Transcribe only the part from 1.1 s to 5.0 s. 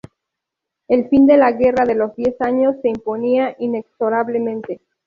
de la Guerra de los Diez Años se imponía inexorablemente.